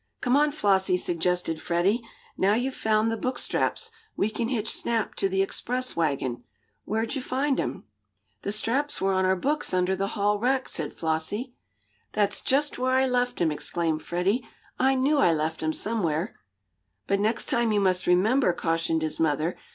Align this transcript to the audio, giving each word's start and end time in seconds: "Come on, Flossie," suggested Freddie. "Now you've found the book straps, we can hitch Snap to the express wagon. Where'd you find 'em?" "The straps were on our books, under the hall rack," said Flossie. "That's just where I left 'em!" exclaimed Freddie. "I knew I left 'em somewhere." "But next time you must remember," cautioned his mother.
"Come 0.19 0.35
on, 0.35 0.51
Flossie," 0.51 0.97
suggested 0.97 1.61
Freddie. 1.61 2.01
"Now 2.35 2.55
you've 2.55 2.73
found 2.73 3.11
the 3.11 3.17
book 3.17 3.37
straps, 3.37 3.91
we 4.17 4.31
can 4.31 4.47
hitch 4.47 4.71
Snap 4.71 5.13
to 5.13 5.29
the 5.29 5.43
express 5.43 5.95
wagon. 5.95 6.43
Where'd 6.85 7.13
you 7.13 7.21
find 7.21 7.59
'em?" 7.59 7.83
"The 8.41 8.51
straps 8.51 8.99
were 8.99 9.13
on 9.13 9.25
our 9.27 9.35
books, 9.35 9.75
under 9.75 9.95
the 9.95 10.17
hall 10.17 10.39
rack," 10.39 10.67
said 10.67 10.95
Flossie. 10.95 11.53
"That's 12.13 12.41
just 12.41 12.79
where 12.79 12.93
I 12.93 13.05
left 13.05 13.39
'em!" 13.41 13.51
exclaimed 13.51 14.01
Freddie. 14.01 14.43
"I 14.79 14.95
knew 14.95 15.19
I 15.19 15.33
left 15.33 15.61
'em 15.61 15.71
somewhere." 15.71 16.33
"But 17.05 17.19
next 17.19 17.45
time 17.45 17.71
you 17.71 17.79
must 17.79 18.07
remember," 18.07 18.53
cautioned 18.53 19.03
his 19.03 19.19
mother. 19.19 19.55